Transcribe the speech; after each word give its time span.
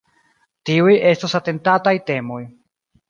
Tiuj 0.69 0.95
estos 1.11 1.37
atentataj 1.41 1.93
temoj. 2.09 2.41